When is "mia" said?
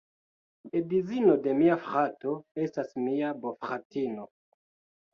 1.59-1.77, 3.05-3.33